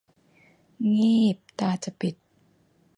[0.95, 2.15] งีบ ตาจะปิด